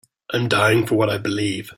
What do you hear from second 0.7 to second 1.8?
for what I believe.